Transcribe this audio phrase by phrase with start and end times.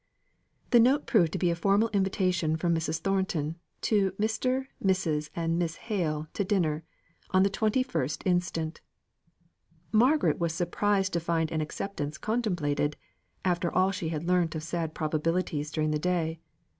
[0.71, 2.97] The note proved to be a formal invitation from Mrs.
[3.01, 6.83] Thornton, to Mr., Mrs., and Miss Hale to dinner,
[7.29, 8.81] on the twenty first instant.
[9.91, 12.97] Margaret was surprised to find an acceptance contemplated,
[13.45, 16.39] after all she had learnt of sad probabilities during the day.